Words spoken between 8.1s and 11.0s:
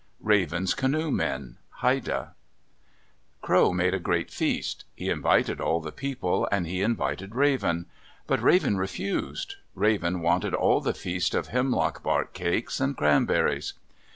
But Raven refused. Raven wanted all the